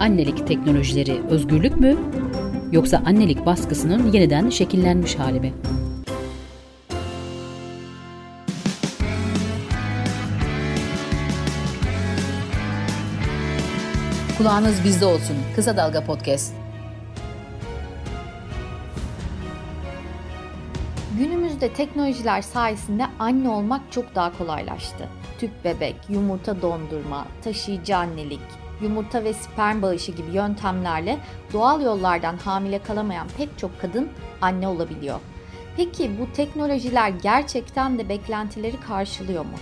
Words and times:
Annelik 0.00 0.46
teknolojileri 0.46 1.22
özgürlük 1.30 1.80
mü 1.80 1.96
yoksa 2.72 3.02
annelik 3.06 3.46
baskısının 3.46 4.12
yeniden 4.12 4.50
şekillenmiş 4.50 5.14
hali 5.14 5.40
mi? 5.40 5.52
Kulağınız 14.38 14.84
bizde 14.84 15.04
olsun. 15.04 15.36
Kısa 15.56 15.76
Dalga 15.76 16.04
Podcast. 16.04 16.54
Günümüzde 21.18 21.72
teknolojiler 21.72 22.42
sayesinde 22.42 23.06
anne 23.18 23.48
olmak 23.48 23.80
çok 23.90 24.14
daha 24.14 24.38
kolaylaştı. 24.38 25.08
Tüp 25.38 25.64
bebek, 25.64 25.96
yumurta 26.08 26.62
dondurma, 26.62 27.26
taşıyıcı 27.44 27.96
annelik, 27.96 28.40
yumurta 28.82 29.24
ve 29.24 29.32
sperm 29.32 29.82
bağışı 29.82 30.12
gibi 30.12 30.30
yöntemlerle 30.30 31.18
doğal 31.52 31.82
yollardan 31.82 32.36
hamile 32.36 32.78
kalamayan 32.78 33.26
pek 33.36 33.58
çok 33.58 33.80
kadın 33.80 34.08
anne 34.40 34.68
olabiliyor. 34.68 35.20
Peki 35.76 36.10
bu 36.20 36.32
teknolojiler 36.32 37.08
gerçekten 37.08 37.98
de 37.98 38.08
beklentileri 38.08 38.80
karşılıyor 38.80 39.44
mu? 39.44 39.56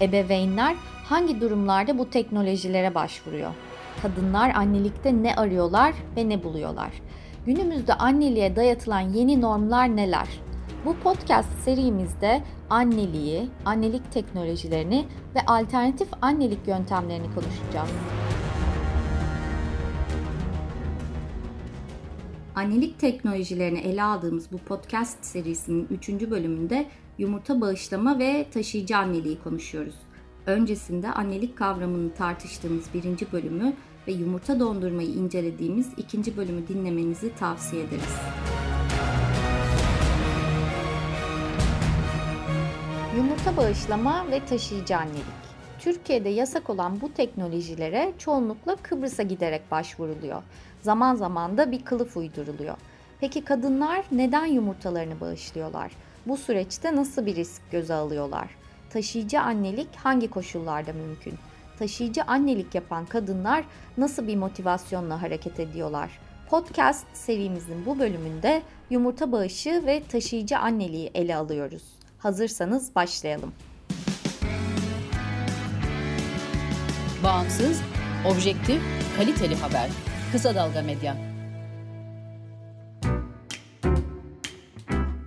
Ebeveynler 0.00 0.76
hangi 1.04 1.40
durumlarda 1.40 1.98
bu 1.98 2.10
teknolojilere 2.10 2.94
başvuruyor? 2.94 3.50
Kadınlar 4.02 4.54
annelikte 4.54 5.22
ne 5.22 5.36
arıyorlar 5.36 5.94
ve 6.16 6.28
ne 6.28 6.44
buluyorlar? 6.44 6.90
Günümüzde 7.46 7.94
anneliğe 7.94 8.56
dayatılan 8.56 9.00
yeni 9.00 9.40
normlar 9.40 9.96
neler? 9.96 10.28
Bu 10.84 10.96
podcast 10.96 11.48
serimizde 11.64 12.42
anneliği, 12.70 13.48
annelik 13.64 14.12
teknolojilerini 14.12 15.06
ve 15.34 15.40
alternatif 15.46 16.08
annelik 16.22 16.68
yöntemlerini 16.68 17.26
konuşacağız. 17.34 17.90
Annelik 22.54 22.98
teknolojilerini 22.98 23.78
ele 23.78 24.02
aldığımız 24.02 24.52
bu 24.52 24.58
podcast 24.58 25.24
serisinin 25.24 25.86
3. 25.90 26.08
bölümünde 26.08 26.86
yumurta 27.18 27.60
bağışlama 27.60 28.18
ve 28.18 28.46
taşıyıcı 28.50 28.96
anneliği 28.96 29.38
konuşuyoruz. 29.38 29.94
Öncesinde 30.46 31.12
annelik 31.12 31.58
kavramını 31.58 32.14
tartıştığımız 32.14 32.94
birinci 32.94 33.32
bölümü 33.32 33.72
ve 34.08 34.12
yumurta 34.12 34.60
dondurmayı 34.60 35.08
incelediğimiz 35.08 35.88
ikinci 35.96 36.36
bölümü 36.36 36.68
dinlemenizi 36.68 37.34
tavsiye 37.34 37.82
ederiz. 37.82 38.16
Yumurta 43.16 43.56
bağışlama 43.56 44.26
ve 44.30 44.44
taşıyıcı 44.44 44.96
annelik. 44.96 45.42
Türkiye'de 45.78 46.28
yasak 46.28 46.70
olan 46.70 47.00
bu 47.00 47.12
teknolojilere 47.12 48.12
çoğunlukla 48.18 48.76
Kıbrıs'a 48.76 49.22
giderek 49.22 49.70
başvuruluyor. 49.70 50.42
Zaman 50.82 51.14
zaman 51.14 51.58
da 51.58 51.72
bir 51.72 51.84
kılıf 51.84 52.16
uyduruluyor. 52.16 52.76
Peki 53.20 53.44
kadınlar 53.44 54.04
neden 54.12 54.46
yumurtalarını 54.46 55.20
bağışlıyorlar? 55.20 55.92
Bu 56.26 56.36
süreçte 56.36 56.96
nasıl 56.96 57.26
bir 57.26 57.36
risk 57.36 57.70
göze 57.70 57.94
alıyorlar? 57.94 58.48
Taşıyıcı 58.90 59.40
annelik 59.40 59.96
hangi 59.96 60.30
koşullarda 60.30 60.92
mümkün? 60.92 61.34
Taşıyıcı 61.78 62.22
annelik 62.22 62.74
yapan 62.74 63.06
kadınlar 63.06 63.64
nasıl 63.96 64.26
bir 64.26 64.36
motivasyonla 64.36 65.22
hareket 65.22 65.60
ediyorlar? 65.60 66.10
Podcast 66.50 67.06
serimizin 67.14 67.86
bu 67.86 67.98
bölümünde 67.98 68.62
yumurta 68.90 69.32
bağışı 69.32 69.82
ve 69.86 70.02
taşıyıcı 70.08 70.58
anneliği 70.58 71.10
ele 71.14 71.36
alıyoruz. 71.36 71.82
Hazırsanız 72.18 72.94
başlayalım. 72.94 73.52
Bağımsız, 77.24 77.80
objektif, 78.26 78.82
kaliteli 79.16 79.54
haber. 79.54 80.11
Kısa 80.32 80.54
Dalga 80.54 80.82
Medya. 80.82 81.16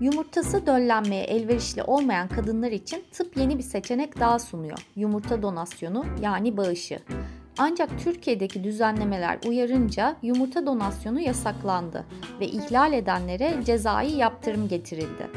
Yumurtası 0.01 0.65
döllenmeye 0.65 1.23
elverişli 1.23 1.83
olmayan 1.83 2.27
kadınlar 2.27 2.71
için 2.71 3.03
tıp 3.11 3.37
yeni 3.37 3.57
bir 3.57 3.63
seçenek 3.63 4.19
daha 4.19 4.39
sunuyor. 4.39 4.77
Yumurta 4.95 5.41
donasyonu 5.41 6.05
yani 6.21 6.57
bağışı. 6.57 6.99
Ancak 7.57 7.99
Türkiye'deki 8.03 8.63
düzenlemeler 8.63 9.39
uyarınca 9.47 10.15
yumurta 10.21 10.65
donasyonu 10.65 11.19
yasaklandı 11.19 12.05
ve 12.39 12.47
ihlal 12.47 12.93
edenlere 12.93 13.53
cezai 13.65 14.11
yaptırım 14.11 14.67
getirildi. 14.67 15.27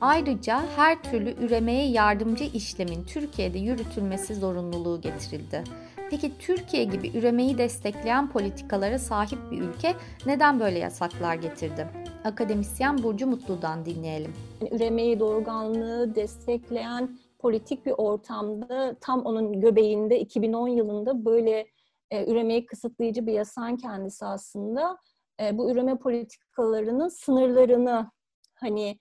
Ayrıca 0.00 0.62
her 0.76 1.02
türlü 1.02 1.34
üremeye 1.44 1.88
yardımcı 1.90 2.44
işlemin 2.44 3.04
Türkiye'de 3.04 3.58
yürütülmesi 3.58 4.34
zorunluluğu 4.34 5.00
getirildi. 5.00 5.64
Peki 6.10 6.38
Türkiye 6.38 6.84
gibi 6.84 7.18
üremeyi 7.18 7.58
destekleyen 7.58 8.30
politikalara 8.30 8.98
sahip 8.98 9.38
bir 9.50 9.60
ülke 9.60 9.94
neden 10.26 10.60
böyle 10.60 10.78
yasaklar 10.78 11.34
getirdi? 11.34 11.88
Akademisyen 12.24 13.02
Burcu 13.02 13.26
Mutlu'dan 13.26 13.84
dinleyelim. 13.84 14.32
Üremeyi, 14.70 15.20
doğurganlığı 15.20 16.14
destekleyen 16.14 17.18
politik 17.38 17.86
bir 17.86 17.94
ortamda 17.96 18.96
tam 19.00 19.22
onun 19.22 19.60
göbeğinde 19.60 20.20
2010 20.20 20.68
yılında 20.68 21.24
böyle 21.24 21.66
e, 22.10 22.30
üremeyi 22.32 22.66
kısıtlayıcı 22.66 23.26
bir 23.26 23.32
yasan 23.32 23.76
kendisi 23.76 24.24
aslında 24.24 24.98
e, 25.40 25.58
bu 25.58 25.70
üreme 25.70 25.98
politikalarının 25.98 27.08
sınırlarını 27.08 28.10
hani 28.54 28.98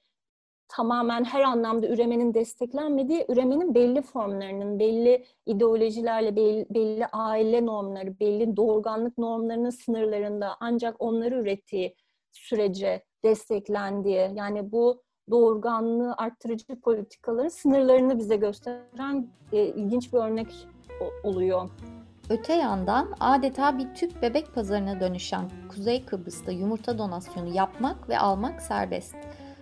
tamamen 0.68 1.24
her 1.24 1.42
anlamda 1.42 1.88
üremenin 1.88 2.34
desteklenmediği, 2.34 3.26
üremenin 3.30 3.76
belli 3.76 4.02
formlarının, 4.02 4.80
belli 4.80 5.26
ideolojilerle, 5.46 6.36
belli, 6.36 7.06
aile 7.06 7.66
normları, 7.66 8.20
belli 8.20 8.58
doğurganlık 8.58 9.18
normlarının 9.18 9.70
sınırlarında 9.70 10.58
ancak 10.60 10.96
onları 11.00 11.36
ürettiği 11.36 11.96
sürece 12.32 13.04
desteklendiği, 13.24 14.30
yani 14.34 14.72
bu 14.72 15.02
doğurganlığı 15.32 16.14
arttırıcı 16.18 16.80
politikaların 16.82 17.48
sınırlarını 17.48 18.18
bize 18.18 18.36
gösteren 18.36 19.28
e, 19.52 19.66
ilginç 19.66 20.14
bir 20.14 20.18
örnek 20.18 20.48
oluyor. 21.24 21.70
Öte 22.30 22.54
yandan 22.54 23.14
adeta 23.20 23.78
bir 23.78 23.94
tüp 23.94 24.22
bebek 24.22 24.56
pazarına 24.56 25.00
dönüşen 25.00 25.50
Kuzey 25.70 26.06
Kıbrıs'ta 26.06 26.52
yumurta 26.52 26.98
donasyonu 26.98 27.56
yapmak 27.56 28.10
ve 28.10 28.20
almak 28.20 28.62
serbest. 28.62 29.16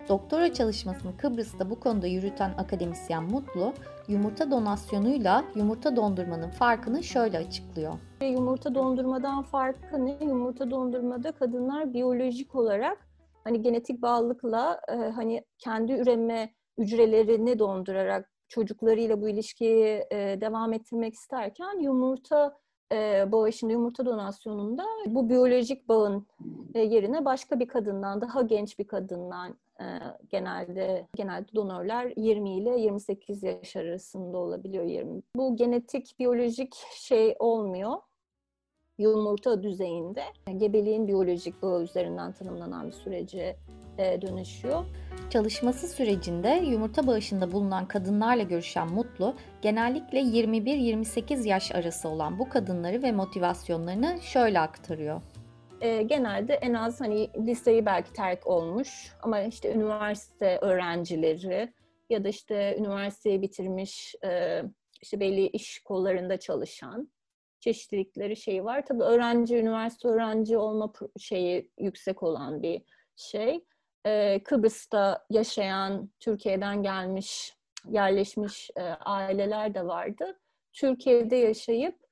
Doktora 0.10 0.54
çalışmasını 0.54 1.18
Kıbrıs'ta 1.18 1.70
bu 1.70 1.80
konuda 1.80 2.08
yürüten 2.08 2.54
akademisyen 2.58 3.24
Mutlu, 3.24 3.74
yumurta 4.08 4.52
donasyonuyla 4.52 5.46
yumurta 5.56 5.96
dondurmanın 5.96 6.50
farkını 6.50 7.04
şöyle 7.04 7.38
açıklıyor. 7.38 7.94
Yumurta 8.22 8.76
dondurmadan 8.76 9.44
farkı 9.44 10.06
ne? 10.06 10.18
Yumurta 10.22 10.72
dondurmada 10.72 11.32
kadınlar 11.32 11.94
biyolojik 11.94 12.56
olarak 12.56 13.08
hani 13.44 13.62
genetik 13.62 14.02
bağlılıkla 14.02 14.82
e, 14.88 14.94
hani 14.96 15.46
kendi 15.58 15.94
üreme 15.94 16.54
hücrelerini 16.78 17.60
dondurarak 17.60 18.32
çocuklarıyla 18.48 19.22
bu 19.22 19.30
ilişkiyi 19.30 20.06
e, 20.12 20.42
devam 20.42 20.74
ettirmek 20.74 21.14
isterken 21.14 21.80
yumurta 21.80 22.58
e, 22.92 23.32
bağışında, 23.32 23.72
yumurta 23.72 24.06
donasyonunda 24.06 24.86
bu 25.08 25.30
biyolojik 25.30 25.90
bağın 25.90 26.28
e, 26.74 26.80
yerine 26.80 27.26
başka 27.26 27.60
bir 27.60 27.68
kadından, 27.68 28.22
daha 28.22 28.42
genç 28.42 28.80
bir 28.80 28.88
kadından 28.88 29.58
genelde 30.30 31.08
genelde 31.16 31.56
donörler 31.56 32.14
20 32.18 32.58
ile 32.58 32.80
28 32.80 33.44
yaş 33.44 33.76
arasında 33.76 34.38
olabiliyor 34.38 34.84
20. 34.84 35.22
Bu 35.36 35.56
genetik 35.56 36.20
biyolojik 36.20 36.76
şey 36.96 37.36
olmuyor 37.40 37.98
yumurta 38.98 39.64
düzeyinde 39.64 40.24
gebeliğin 40.58 41.08
biyolojik 41.08 41.62
bağı 41.62 41.84
üzerinden 41.84 42.32
tanımlanan 42.32 42.88
bir 42.88 42.92
sürece 42.92 43.56
dönüşüyor. 43.98 44.86
Çalışması 45.30 45.88
sürecinde 45.88 46.50
yumurta 46.50 47.08
bağışında 47.08 47.52
bulunan 47.52 47.88
kadınlarla 47.88 48.44
görüşen 48.44 48.94
Mutlu, 48.94 49.36
genellikle 49.62 50.20
21-28 50.20 51.48
yaş 51.48 51.72
arası 51.72 52.10
olan 52.10 52.40
bu 52.40 52.50
kadınları 52.50 53.04
ve 53.04 53.12
motivasyonlarını 53.12 54.22
şöyle 54.22 54.60
aktarıyor. 54.60 55.22
E, 55.84 56.02
genelde 56.02 56.54
en 56.54 56.74
az 56.74 57.02
hani 57.02 57.30
liseyi 57.48 57.86
belki 57.86 58.14
terk 58.14 58.48
olmuş 58.48 59.12
ama 59.22 59.42
işte 59.42 59.74
üniversite 59.74 60.60
öğrencileri 60.62 61.74
ya 62.10 62.24
da 62.24 62.30
işte 62.30 62.76
üniversiteyi 62.80 63.42
bitirmiş 63.42 64.16
e, 64.26 64.62
işte 65.02 65.20
belli 65.20 65.48
iş 65.48 65.80
kollarında 65.80 66.40
çalışan 66.40 67.12
çeşitlilikleri 67.60 68.36
şeyi 68.36 68.64
var. 68.64 68.86
Tabii 68.86 69.04
öğrenci, 69.04 69.58
üniversite 69.58 70.08
öğrenci 70.08 70.58
olma 70.58 70.94
şeyi 71.20 71.72
yüksek 71.80 72.24
olan 72.24 72.64
bir 72.64 72.82
şey. 73.16 73.66
Ee, 74.06 74.44
Kıbrıs'ta 74.44 75.26
yaşayan, 75.30 76.10
Türkiye'den 76.20 76.84
gelmiş, 76.84 77.58
yerleşmiş 77.90 78.70
e, 78.78 78.82
aileler 78.82 79.74
de 79.74 79.86
vardı. 79.86 80.40
Türkiye'de 80.74 81.36
yaşayıp 81.36 82.03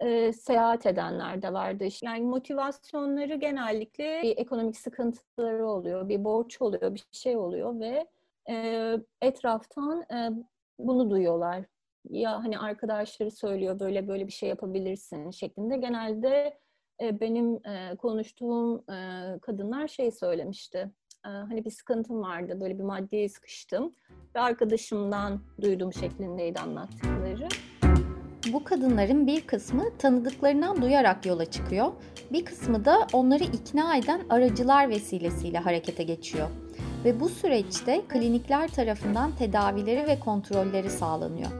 e, 0.00 0.32
seyahat 0.32 0.86
edenler 0.86 1.42
de 1.42 1.52
vardı. 1.52 1.88
Yani 2.02 2.20
motivasyonları 2.20 3.34
genellikle 3.34 4.22
bir 4.22 4.36
ekonomik 4.38 4.76
sıkıntıları 4.76 5.66
oluyor, 5.66 6.08
bir 6.08 6.24
borç 6.24 6.62
oluyor, 6.62 6.94
bir 6.94 7.04
şey 7.12 7.36
oluyor 7.36 7.80
ve 7.80 8.06
e, 8.50 8.94
etraftan 9.22 10.02
e, 10.02 10.30
bunu 10.78 11.10
duyuyorlar 11.10 11.64
ya 12.08 12.44
hani 12.44 12.58
arkadaşları 12.58 13.30
söylüyor 13.30 13.80
böyle 13.80 14.08
böyle 14.08 14.26
bir 14.26 14.32
şey 14.32 14.48
yapabilirsin 14.48 15.30
şeklinde 15.30 15.76
genelde 15.76 16.58
e, 17.02 17.20
benim 17.20 17.66
e, 17.66 17.96
konuştuğum 17.96 18.84
e, 18.92 19.38
kadınlar 19.42 19.88
şey 19.88 20.10
söylemişti. 20.10 20.90
Hani 21.22 21.64
bir 21.64 21.70
sıkıntım 21.70 22.22
vardı, 22.22 22.60
böyle 22.60 22.78
bir 22.78 22.84
maddeye 22.84 23.28
sıkıştım. 23.28 23.94
Ve 24.34 24.40
arkadaşımdan 24.40 25.40
duyduğum 25.60 25.92
şeklindeydi 25.92 26.60
anlattıkları. 26.60 27.48
Bu 28.52 28.64
kadınların 28.64 29.26
bir 29.26 29.40
kısmı 29.40 29.96
tanıdıklarından 29.98 30.82
duyarak 30.82 31.26
yola 31.26 31.44
çıkıyor. 31.44 31.92
Bir 32.32 32.44
kısmı 32.44 32.84
da 32.84 33.06
onları 33.12 33.44
ikna 33.44 33.96
eden 33.96 34.20
aracılar 34.30 34.88
vesilesiyle 34.88 35.58
harekete 35.58 36.02
geçiyor. 36.02 36.48
Ve 37.04 37.20
bu 37.20 37.28
süreçte 37.28 38.02
klinikler 38.08 38.68
tarafından 38.68 39.32
tedavileri 39.36 40.08
ve 40.08 40.20
kontrolleri 40.20 40.90
sağlanıyor. 40.90 41.50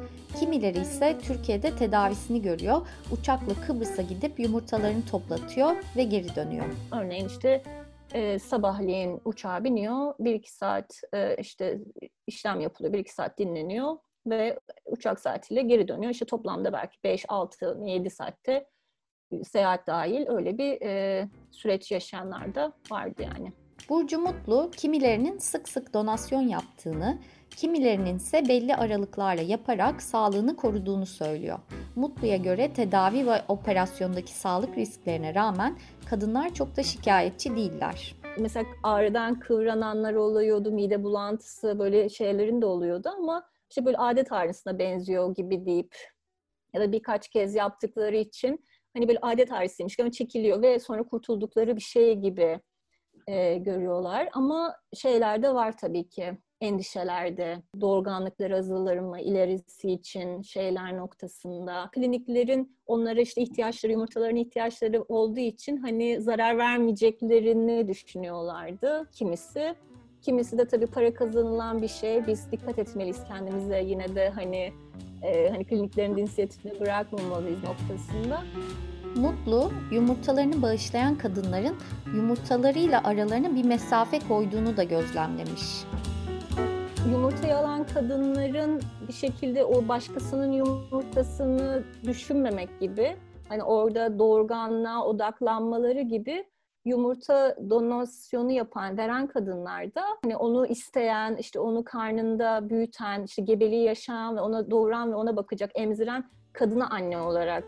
Kimileri 0.41 0.79
ise 0.79 1.19
Türkiye'de 1.23 1.77
tedavisini 1.77 2.43
görüyor. 2.43 2.87
Uçakla 3.13 3.55
Kıbrıs'a 3.67 4.03
gidip 4.03 4.41
yumurtalarını 4.41 5.07
toplatıyor 5.11 5.77
ve 5.97 6.03
geri 6.03 6.37
dönüyor. 6.37 6.67
Örneğin 6.93 7.29
işte 7.29 7.63
e, 8.15 8.39
sabahleyin 8.39 9.21
uçağa 9.25 9.65
biniyor. 9.65 10.15
bir 10.19 10.35
iki 10.35 10.53
saat 10.53 11.01
e, 11.15 11.37
işte 11.37 11.79
işlem 12.27 12.61
yapılıyor. 12.61 12.93
bir 12.93 12.99
iki 12.99 13.13
saat 13.13 13.39
dinleniyor 13.39 13.97
ve 14.27 14.59
uçak 14.87 15.21
saatiyle 15.21 15.63
geri 15.63 15.89
dönüyor. 15.89 16.13
İşte 16.13 16.25
toplamda 16.25 16.73
belki 16.73 16.99
5, 17.05 17.25
6, 17.29 17.79
7 17.85 18.11
saatte 18.11 18.67
seyahat 19.45 19.87
dahil 19.87 20.29
öyle 20.29 20.59
bir 20.59 20.83
e, 20.83 21.29
süreç 21.51 21.91
yaşayanlar 21.91 22.55
da 22.55 22.73
vardı 22.91 23.23
yani. 23.23 23.53
Burcu 23.89 24.19
Mutlu 24.19 24.71
kimilerinin 24.77 25.39
sık 25.39 25.69
sık 25.69 25.95
donasyon 25.95 26.43
yaptığını, 26.43 27.19
kimilerinin 27.51 28.17
ise 28.17 28.49
belli 28.49 28.75
aralıklarla 28.75 29.43
yaparak 29.43 30.03
sağlığını 30.03 30.57
koruduğunu 30.57 31.07
söylüyor. 31.07 31.59
Mutlu'ya 31.97 32.37
göre 32.37 32.73
tedavi 32.73 33.27
ve 33.27 33.43
operasyondaki 33.49 34.33
sağlık 34.33 34.77
risklerine 34.77 35.35
rağmen 35.35 35.79
kadınlar 36.11 36.55
çok 36.55 36.77
da 36.77 36.83
şikayetçi 36.83 37.57
değiller. 37.57 38.15
Mesela 38.39 38.67
ağrıdan 38.83 39.41
kıvrananlar 39.41 40.15
oluyordu, 40.15 40.71
mide 40.71 41.03
bulantısı 41.03 41.79
böyle 41.79 42.09
şeylerin 42.09 42.63
de 42.63 42.67
oluyordu 42.67 43.09
ama 43.19 43.50
işte 43.71 43.85
böyle 43.85 43.97
adet 43.97 44.33
ağrısına 44.33 44.79
benziyor 44.79 45.35
gibi 45.35 45.67
deyip 45.67 45.97
ya 46.75 46.81
da 46.81 46.93
birkaç 46.93 47.29
kez 47.29 47.55
yaptıkları 47.55 48.17
için 48.17 48.65
hani 48.97 49.09
böyle 49.09 49.19
adet 49.23 49.53
ağrısıymış 49.53 49.97
gibi 49.97 50.13
çekiliyor 50.13 50.63
ve 50.63 50.79
sonra 50.79 51.03
kurtuldukları 51.03 51.77
bir 51.77 51.81
şey 51.81 52.15
gibi 52.15 52.61
e, 53.27 53.59
görüyorlar. 53.59 54.29
Ama 54.33 54.77
şeyler 54.95 55.43
de 55.43 55.55
var 55.55 55.79
tabii 55.79 56.09
ki 56.09 56.39
endişelerde, 56.61 57.63
doğurganlıkları 57.81 58.57
azalır 58.57 58.99
mı 58.99 59.21
ilerisi 59.21 59.91
için 59.91 60.43
şeyler 60.43 60.97
noktasında. 60.97 61.89
Kliniklerin 61.93 62.77
onlara 62.87 63.21
işte 63.21 63.43
ihtiyaçları, 63.43 63.93
yumurtaların 63.93 64.37
ihtiyaçları 64.37 65.03
olduğu 65.03 65.41
için 65.41 65.77
hani 65.77 66.21
zarar 66.21 66.59
vermeyeceklerini 66.59 67.89
düşünüyorlardı 67.89 69.09
kimisi. 69.13 69.75
Kimisi 70.23 70.59
de 70.59 70.65
tabii 70.65 70.87
para 70.87 71.15
kazanılan 71.15 71.83
bir 71.83 71.89
şey. 71.89 72.27
Biz 72.27 72.53
dikkat 72.53 72.79
etmeliyiz 72.79 73.25
kendimize 73.29 73.83
yine 73.83 74.15
de 74.15 74.29
hani 74.29 74.73
e, 75.23 75.49
hani 75.51 75.65
kliniklerin 75.65 76.17
inisiyatifini 76.17 76.81
bırakmamalıyız 76.81 77.59
noktasında. 77.65 78.43
Mutlu, 79.17 79.71
yumurtalarını 79.93 80.63
bağışlayan 80.63 81.19
kadınların 81.19 81.77
yumurtalarıyla 82.15 83.01
aralarına 83.05 83.55
bir 83.55 83.65
mesafe 83.65 84.19
koyduğunu 84.29 84.77
da 84.77 84.85
gözlemlemiş. 84.85 85.85
Yumurtayı 87.11 87.57
alan 87.57 87.87
kadınların 87.87 88.81
bir 89.09 89.13
şekilde 89.13 89.65
o 89.65 89.89
başkasının 89.89 90.53
yumurtasını 90.53 91.83
düşünmemek 92.05 92.81
gibi, 92.81 93.17
hani 93.49 93.63
orada 93.63 94.19
doğurganlığa 94.19 95.05
odaklanmaları 95.07 96.01
gibi 96.01 96.45
yumurta 96.85 97.57
donasyonu 97.71 98.51
yapan, 98.51 98.99
veren 98.99 99.27
kadınlar 99.27 99.95
da 99.95 100.03
hani 100.25 100.37
onu 100.37 100.67
isteyen, 100.67 101.37
işte 101.37 101.61
onu 101.61 101.85
karnında 101.85 102.69
büyüten, 102.71 103.23
işte 103.23 103.43
gebeliği 103.43 103.85
yaşayan 103.85 104.37
ve 104.37 104.41
ona 104.41 104.71
doğuran 104.71 105.11
ve 105.13 105.15
ona 105.15 105.37
bakacak, 105.37 105.71
emziren 105.75 106.31
kadına 106.53 106.89
anne 106.91 107.19
olarak 107.19 107.65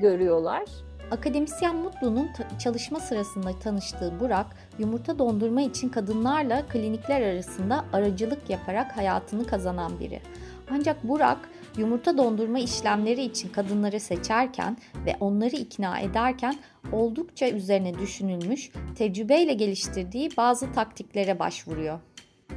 görüyorlar. 0.00 0.64
Akademisyen 1.10 1.76
Mutlu'nun 1.76 2.28
çalışma 2.58 3.00
sırasında 3.00 3.58
tanıştığı 3.58 4.20
Burak, 4.20 4.46
yumurta 4.78 5.18
dondurma 5.18 5.60
için 5.60 5.88
kadınlarla 5.88 6.62
klinikler 6.68 7.20
arasında 7.20 7.84
aracılık 7.92 8.50
yaparak 8.50 8.96
hayatını 8.96 9.46
kazanan 9.46 10.00
biri. 10.00 10.20
Ancak 10.70 11.04
Burak, 11.04 11.38
yumurta 11.78 12.18
dondurma 12.18 12.58
işlemleri 12.58 13.22
için 13.22 13.48
kadınları 13.48 14.00
seçerken 14.00 14.76
ve 15.06 15.16
onları 15.20 15.56
ikna 15.56 16.00
ederken 16.00 16.54
oldukça 16.92 17.48
üzerine 17.48 17.98
düşünülmüş, 17.98 18.70
tecrübeyle 18.98 19.52
geliştirdiği 19.52 20.28
bazı 20.36 20.72
taktiklere 20.72 21.38
başvuruyor. 21.38 22.00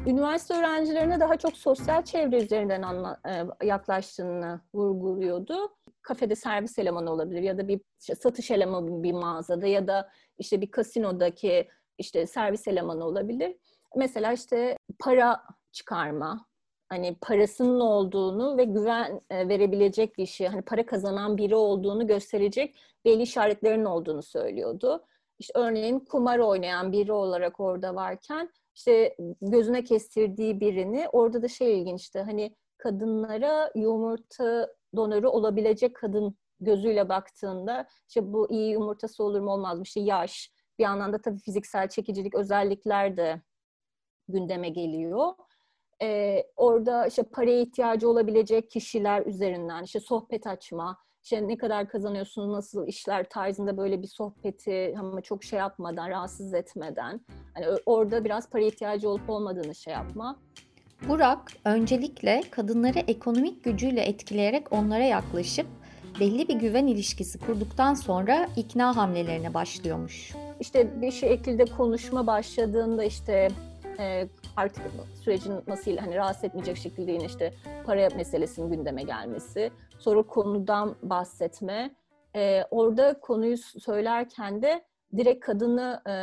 Üniversite 0.08 0.54
öğrencilerine 0.54 1.20
daha 1.20 1.38
çok 1.38 1.58
sosyal 1.58 2.04
çevre 2.04 2.44
üzerinden 2.44 2.82
anla, 2.82 3.22
e, 3.62 3.66
yaklaştığını 3.68 4.62
vurguluyordu 4.74 5.70
kafede 6.04 6.36
servis 6.36 6.80
elemanı 6.80 7.12
olabilir 7.12 7.42
ya 7.42 7.58
da 7.58 7.68
bir 7.68 7.82
işte 8.00 8.16
satış 8.16 8.52
elemanı 8.52 9.04
bir 9.04 9.14
mağazada 9.14 9.68
ya 9.68 9.88
da 9.88 10.10
işte 10.38 10.62
bir 10.62 10.72
kasinodaki 10.72 11.70
işte 11.98 12.28
servis 12.28 12.68
elemanı 12.68 13.06
olabilir. 13.06 13.56
Mesela 13.96 14.34
işte 14.34 14.78
para 15.00 15.44
çıkarma, 15.72 16.46
hani 16.94 17.16
parasının 17.22 17.80
olduğunu 17.80 18.58
ve 18.58 18.64
güven 18.64 19.22
e, 19.30 19.50
verebilecek 19.50 20.18
bir 20.18 20.26
şey, 20.26 20.48
hani 20.48 20.62
para 20.62 20.86
kazanan 20.86 21.38
biri 21.38 21.56
olduğunu 21.56 22.08
gösterecek 22.08 22.76
belli 23.06 23.22
işaretlerin 23.22 23.86
olduğunu 23.86 24.24
söylüyordu. 24.24 25.06
İşte 25.40 25.60
örneğin 25.60 26.00
kumar 26.00 26.40
oynayan 26.40 26.92
biri 26.92 27.12
olarak 27.14 27.60
orada 27.60 27.96
varken 27.96 28.50
işte 28.76 29.16
gözüne 29.42 29.84
kestirdiği 29.84 30.60
birini 30.60 31.08
orada 31.12 31.42
da 31.42 31.48
şey 31.48 31.80
ilginçti 31.80 32.20
hani 32.20 32.56
kadınlara 32.78 33.72
yumurta 33.76 34.70
donörü 34.96 35.28
olabilecek 35.28 35.96
kadın 35.96 36.38
gözüyle 36.60 37.10
baktığında 37.10 37.88
işte 38.08 38.34
bu 38.34 38.52
iyi 38.52 38.72
yumurtası 38.72 39.24
olur 39.24 39.40
mu 39.40 39.52
olmaz 39.52 39.78
mı? 39.78 39.84
İşte 39.84 40.00
yaş, 40.00 40.52
bir 40.80 40.84
yandan 40.84 41.14
da 41.14 41.22
tabii 41.22 41.40
fiziksel 41.40 41.90
çekicilik 41.90 42.36
özellikler 42.36 43.18
de 43.18 43.42
gündeme 44.28 44.70
geliyor. 44.70 45.34
Ee, 46.04 46.44
orada 46.56 47.08
işte 47.08 47.24
paraya 47.24 47.62
ihtiyacı 47.62 48.10
olabilecek 48.10 48.72
kişiler 48.72 49.26
üzerinden 49.26 49.84
işte 49.84 50.00
sohbet 50.00 50.48
açma, 50.48 50.98
işte 51.24 51.48
ne 51.48 51.58
kadar 51.58 51.90
kazanıyorsunuz, 51.90 52.50
nasıl 52.50 52.88
işler 52.88 53.30
tarzında 53.30 53.78
böyle 53.78 54.02
bir 54.02 54.08
sohbeti 54.08 54.96
ama 55.00 55.22
çok 55.22 55.44
şey 55.44 55.60
yapmadan, 55.60 56.10
rahatsız 56.10 56.54
etmeden. 56.54 57.22
Hani 57.54 57.66
orada 57.86 58.26
biraz 58.26 58.50
para 58.50 58.64
ihtiyacı 58.64 59.10
olup 59.10 59.30
olmadığını 59.30 59.76
şey 59.76 59.94
yapma. 59.94 60.40
Burak 61.08 61.52
öncelikle 61.66 62.42
kadınları 62.52 63.00
ekonomik 63.00 63.64
gücüyle 63.64 64.02
etkileyerek 64.02 64.72
onlara 64.72 65.04
yaklaşıp 65.04 65.68
belli 66.20 66.48
bir 66.48 66.56
güven 66.56 66.88
ilişkisi 66.88 67.40
kurduktan 67.40 67.94
sonra 67.94 68.48
ikna 68.58 68.96
hamlelerine 68.96 69.54
başlıyormuş. 69.54 70.36
İşte 70.60 71.02
bir 71.02 71.12
şekilde 71.12 71.66
konuşma 71.66 72.28
başladığında 72.28 73.04
işte 73.04 73.48
e, 74.00 74.28
artık 74.56 74.84
sürecin 75.24 75.54
nasıl 75.68 75.98
hani 75.98 76.16
rahatsız 76.16 76.44
etmeyecek 76.44 76.78
şekilde 76.78 77.12
yine 77.12 77.26
işte 77.26 77.54
para 77.86 78.10
meselesinin 78.16 78.70
gündeme 78.70 79.04
gelmesi, 79.04 79.72
sonra 80.00 80.24
konudan 80.24 80.96
bahsetme. 81.04 81.96
E, 82.36 82.64
orada 82.72 83.20
konuyu 83.20 83.58
söylerken 83.58 84.62
de 84.62 84.84
direkt 85.18 85.46
kadını 85.46 86.02
e, 86.10 86.14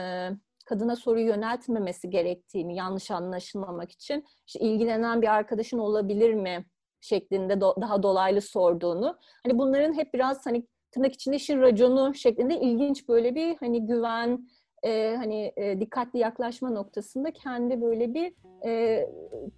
kadına 0.65 0.97
soruyu 0.97 1.27
yöneltmemesi 1.27 2.11
gerektiğini 2.11 2.77
yanlış 2.77 3.11
anlaşılmamak 3.11 3.93
için 3.93 4.25
işte 4.47 4.61
ilgilenen 4.61 5.23
bir 5.23 5.35
arkadaşın 5.35 5.79
olabilir 5.79 6.35
mi 6.35 6.65
şeklinde 7.01 7.53
do- 7.53 7.81
daha 7.81 8.03
dolaylı 8.03 8.41
sorduğunu. 8.41 9.17
Hani 9.47 9.59
bunların 9.59 9.93
hep 9.93 10.15
biraz 10.15 10.47
hani 10.47 10.67
tırnak 10.91 11.13
içinde 11.13 11.37
işin 11.37 11.61
raconu 11.61 12.15
şeklinde 12.15 12.61
ilginç 12.61 13.09
böyle 13.09 13.35
bir 13.35 13.57
hani 13.57 13.87
güven 13.87 14.49
e, 14.83 15.17
hani 15.17 15.53
e, 15.57 15.81
dikkatli 15.81 16.19
yaklaşma 16.19 16.71
noktasında 16.71 17.31
kendi 17.31 17.83
böyle 17.83 18.15
bir 18.15 18.33
e, 18.65 19.07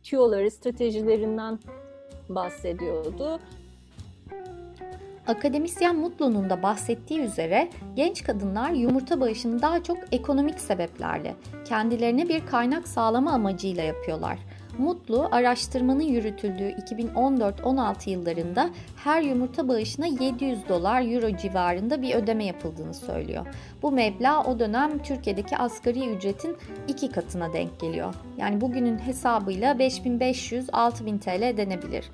tüyoları, 0.03 0.51
stratejilerinden 0.51 1.59
bahsediyordu. 2.29 3.41
Akademisyen 5.27 5.97
Mutlu'nun 5.97 6.51
da 6.51 6.63
bahsettiği 6.63 7.21
üzere 7.21 7.69
genç 7.97 8.25
kadınlar 8.25 8.71
yumurta 8.71 9.21
bağışını 9.21 9.63
daha 9.63 9.83
çok 9.83 9.99
ekonomik 10.13 10.61
sebeplerle, 10.61 11.35
kendilerine 11.65 12.29
bir 12.29 12.47
kaynak 12.47 12.89
sağlama 12.89 13.33
amacıyla 13.33 13.83
yapıyorlar. 13.83 14.39
Mutlu, 14.83 15.29
araştırmanın 15.31 16.03
yürütüldüğü 16.03 16.71
2014-16 16.71 18.11
yıllarında 18.11 18.71
her 18.97 19.23
yumurta 19.23 19.69
bağışına 19.69 20.07
700 20.07 20.69
dolar 20.69 21.03
euro 21.03 21.37
civarında 21.37 22.03
bir 22.03 22.15
ödeme 22.15 22.45
yapıldığını 22.45 22.95
söylüyor. 22.95 23.47
Bu 23.83 23.93
meblağ 23.93 24.43
o 24.43 24.59
dönem 24.59 25.03
Türkiye'deki 25.03 25.57
asgari 25.57 26.09
ücretin 26.09 26.57
iki 26.89 27.11
katına 27.11 27.53
denk 27.53 27.81
geliyor. 27.81 28.15
Yani 28.39 28.61
bugünün 28.61 28.99
hesabıyla 28.99 29.73
5500-6000 29.73 31.19
TL 31.19 31.57
denebilir. 31.57 32.11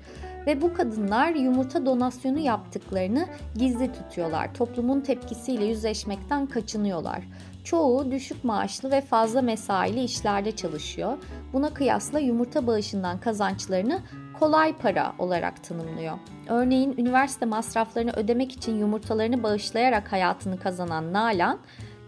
Ve 0.47 0.61
bu 0.61 0.73
kadınlar 0.73 1.29
yumurta 1.29 1.85
donasyonu 1.85 2.39
yaptıklarını 2.39 3.25
gizli 3.55 3.91
tutuyorlar. 3.91 4.53
Toplumun 4.53 5.01
tepkisiyle 5.01 5.65
yüzleşmekten 5.65 6.45
kaçınıyorlar. 6.45 7.23
Çoğu 7.63 8.11
düşük 8.11 8.43
maaşlı 8.43 8.91
ve 8.91 9.01
fazla 9.01 9.41
mesaili 9.41 10.03
işlerde 10.03 10.51
çalışıyor. 10.55 11.17
Buna 11.53 11.73
kıyasla 11.73 12.19
yumurta 12.19 12.67
bağışından 12.67 13.19
kazançlarını 13.19 14.01
kolay 14.39 14.77
para 14.77 15.13
olarak 15.19 15.63
tanımlıyor. 15.63 16.17
Örneğin 16.49 16.95
üniversite 16.97 17.45
masraflarını 17.45 18.11
ödemek 18.11 18.51
için 18.51 18.79
yumurtalarını 18.79 19.43
bağışlayarak 19.43 20.11
hayatını 20.11 20.59
kazanan 20.59 21.13
Nalan, 21.13 21.59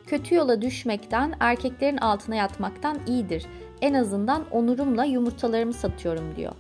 kötü 0.08 0.36
yola 0.36 0.62
düşmekten, 0.62 1.36
erkeklerin 1.40 1.98
altına 1.98 2.36
yatmaktan 2.36 2.98
iyidir. 3.08 3.46
En 3.82 3.94
azından 3.94 4.46
onurumla 4.52 5.06
yumurtalarımı 5.06 5.74
satıyorum 5.74 6.36
diyor. 6.36 6.54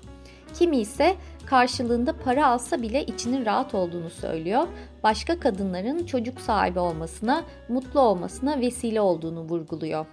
Kimi 0.54 0.78
ise 0.78 1.16
karşılığında 1.52 2.14
para 2.14 2.48
alsa 2.48 2.82
bile 2.82 3.06
içinin 3.06 3.46
rahat 3.46 3.76
olduğunu 3.76 4.10
söylüyor. 4.10 4.68
Başka 5.04 5.40
kadınların 5.40 6.06
çocuk 6.06 6.42
sahibi 6.42 6.80
olmasına, 6.80 7.44
mutlu 7.70 8.00
olmasına 8.00 8.60
vesile 8.60 9.02
olduğunu 9.02 9.42
vurguluyor. 9.42 10.06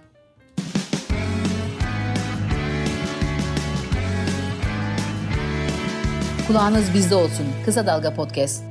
Kulağınız 6.47 6.93
bizde 6.93 7.15
olsun. 7.15 7.45
Kısa 7.65 7.87
Dalga 7.87 8.13
Podcast. 8.13 8.68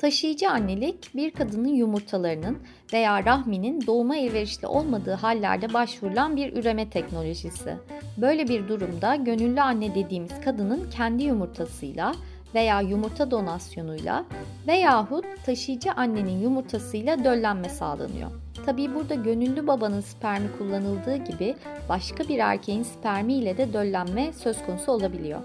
Taşıyıcı 0.00 0.50
annelik 0.50 1.14
bir 1.14 1.30
kadının 1.30 1.68
yumurtalarının 1.68 2.58
veya 2.92 3.24
rahminin 3.24 3.86
doğuma 3.86 4.16
elverişli 4.16 4.66
olmadığı 4.66 5.12
hallerde 5.12 5.72
başvurulan 5.72 6.36
bir 6.36 6.56
üreme 6.56 6.90
teknolojisi. 6.90 7.76
Böyle 8.16 8.48
bir 8.48 8.68
durumda 8.68 9.16
gönüllü 9.16 9.60
anne 9.60 9.94
dediğimiz 9.94 10.40
kadının 10.44 10.90
kendi 10.90 11.22
yumurtasıyla 11.22 12.14
veya 12.54 12.80
yumurta 12.80 13.30
donasyonuyla 13.30 14.24
veyahut 14.66 15.24
taşıyıcı 15.46 15.92
annenin 15.92 16.40
yumurtasıyla 16.40 17.24
döllenme 17.24 17.68
sağlanıyor. 17.68 18.30
Tabii 18.66 18.94
burada 18.94 19.14
gönüllü 19.14 19.66
babanın 19.66 20.00
spermi 20.00 20.48
kullanıldığı 20.58 21.16
gibi 21.16 21.54
başka 21.88 22.28
bir 22.28 22.38
erkeğin 22.38 22.82
spermi 22.82 23.34
ile 23.34 23.56
de 23.56 23.72
döllenme 23.72 24.32
söz 24.32 24.66
konusu 24.66 24.92
olabiliyor 24.92 25.40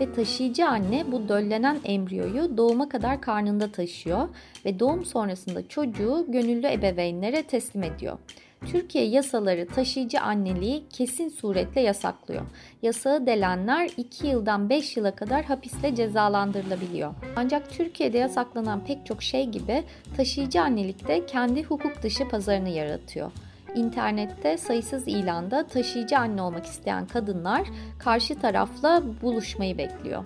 ve 0.00 0.12
taşıyıcı 0.12 0.68
anne 0.68 1.12
bu 1.12 1.28
döllenen 1.28 1.78
embriyoyu 1.84 2.56
doğuma 2.56 2.88
kadar 2.88 3.20
karnında 3.20 3.72
taşıyor 3.72 4.28
ve 4.64 4.78
doğum 4.78 5.04
sonrasında 5.04 5.68
çocuğu 5.68 6.26
gönüllü 6.28 6.66
ebeveynlere 6.66 7.42
teslim 7.42 7.82
ediyor. 7.82 8.18
Türkiye 8.66 9.04
yasaları 9.04 9.66
taşıyıcı 9.66 10.20
anneliği 10.20 10.82
kesin 10.90 11.28
suretle 11.28 11.80
yasaklıyor. 11.80 12.42
Yasağı 12.82 13.26
delenler 13.26 13.90
2 13.96 14.26
yıldan 14.26 14.70
5 14.70 14.96
yıla 14.96 15.14
kadar 15.14 15.44
hapisle 15.44 15.94
cezalandırılabiliyor. 15.94 17.14
Ancak 17.36 17.70
Türkiye'de 17.70 18.18
yasaklanan 18.18 18.84
pek 18.84 19.06
çok 19.06 19.22
şey 19.22 19.46
gibi 19.46 19.84
taşıyıcı 20.16 20.62
annelik 20.62 21.08
de 21.08 21.26
kendi 21.26 21.62
hukuk 21.62 22.02
dışı 22.02 22.28
pazarını 22.28 22.68
yaratıyor. 22.68 23.30
İnternette 23.74 24.56
sayısız 24.56 25.08
ilanda 25.08 25.66
taşıyıcı 25.66 26.18
anne 26.18 26.42
olmak 26.42 26.66
isteyen 26.66 27.06
kadınlar 27.06 27.68
karşı 27.98 28.40
tarafla 28.40 29.02
buluşmayı 29.22 29.78
bekliyor. 29.78 30.24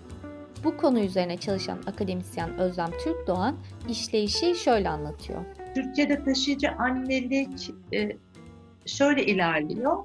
Bu 0.65 0.77
konu 0.77 1.01
üzerine 1.01 1.37
çalışan 1.37 1.79
akademisyen 1.87 2.59
Özlem 2.59 2.91
Türk 3.05 3.27
Doğan 3.27 3.57
işleyişi 3.89 4.55
şöyle 4.55 4.89
anlatıyor. 4.89 5.45
Türkiye'de 5.75 6.25
taşıyıcı 6.25 6.71
annelik 6.71 7.71
e, 7.93 8.17
şöyle 8.87 9.27
ilerliyor. 9.27 9.97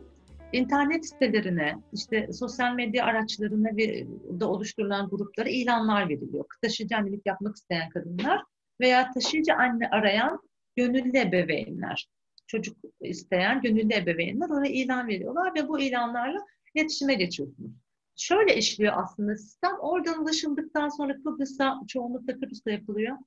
İnternet 0.54 1.06
sitelerine, 1.06 1.76
işte 1.94 2.34
sosyal 2.34 2.74
medya 2.74 3.06
araçlarına 3.06 3.78
ve 3.78 4.08
da 4.40 4.50
oluşturulan 4.50 5.10
gruplara 5.10 5.50
ilanlar 5.50 6.10
veriliyor. 6.10 6.46
Taşıyıcı 6.62 6.98
annelik 6.98 7.26
yapmak 7.26 7.56
isteyen 7.56 7.90
kadınlar 7.90 8.44
veya 8.82 9.12
taşıyıcı 9.12 9.54
anne 9.54 9.90
arayan 9.90 10.40
gönüllü 10.76 11.18
ebeveynler 11.18 12.08
çocuk 12.52 12.78
isteyen 13.02 13.62
gönüllü 13.62 13.94
ebeveynler 13.94 14.50
oraya 14.50 14.72
ilan 14.72 15.08
veriyorlar 15.08 15.56
ve 15.56 15.68
bu 15.68 15.80
ilanlarla 15.80 16.40
iletişime 16.76 17.14
geçiyorsunuz. 17.14 17.72
Şöyle 18.16 18.56
işliyor 18.56 18.94
aslında 18.96 19.36
sistem. 19.36 19.80
Oradan 19.80 20.22
ulaşıldıktan 20.24 20.90
sonra 20.90 21.14
Kıbrıs'a, 21.24 21.82
çoğunlukla 21.88 22.34
Kıbrıs'ta 22.34 22.72
yapılıyor. 22.72 23.18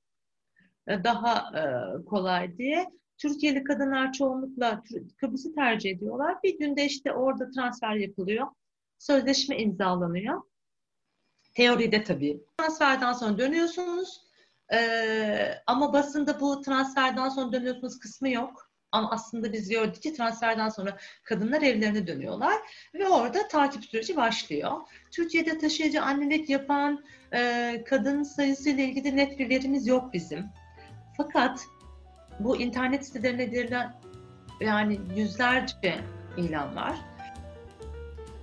E, 0.87 1.05
daha 1.05 1.59
e, 1.59 1.63
kolay 2.05 2.59
diye. 2.59 2.87
Türkiye'li 3.19 3.65
kadınlar 3.65 4.13
çoğunlukla 4.13 4.83
Kıbrıs'ı 5.17 5.55
tercih 5.55 5.91
ediyorlar. 5.91 6.37
Bir 6.43 6.59
günde 6.59 6.85
işte 6.85 7.13
orada 7.13 7.51
transfer 7.51 7.95
yapılıyor. 7.95 8.47
Sözleşme 8.99 9.59
imzalanıyor. 9.59 10.43
Teoride 11.55 12.05
tabii. 12.05 12.41
Transferden 12.59 13.13
sonra 13.13 13.39
dönüyorsunuz. 13.39 14.25
Ee, 14.73 15.55
ama 15.67 15.93
basında 15.93 16.41
bu 16.41 16.61
transferden 16.61 17.29
sonra 17.29 17.53
dönüyorsunuz 17.53 17.99
kısmı 17.99 18.29
yok. 18.31 18.64
Ama 18.95 19.11
aslında 19.11 19.53
biz 19.53 19.69
gördük 19.69 20.03
ki 20.03 20.15
transferden 20.15 20.69
sonra 20.69 20.97
kadınlar 21.25 21.63
evlerine 21.63 22.07
dönüyorlar 22.07 22.55
ve 22.95 23.09
orada 23.09 23.49
takip 23.49 23.85
süreci 23.85 24.17
başlıyor. 24.17 24.73
Türkiye'de 25.11 25.59
taşıyıcı 25.59 26.03
annelik 26.03 26.51
yapan 26.51 27.05
e, 27.33 27.83
kadın 27.89 28.23
sayısı 28.23 28.71
ile 28.71 28.85
ilgili 28.85 29.17
net 29.17 29.39
bir 29.39 29.49
verimiz 29.49 29.87
yok 29.87 30.13
bizim. 30.13 30.45
Fakat 31.17 31.61
bu 32.41 32.57
internet 32.57 33.07
sitelerine 33.07 33.53
verilen 33.53 33.95
yani 34.61 35.01
yüzlerce 35.17 35.95
ilan 36.37 36.77
var. 36.77 36.97